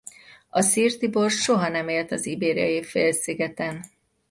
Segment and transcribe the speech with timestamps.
[0.49, 3.83] A szirti borz soha nem élt az Ibériai-félszigeten.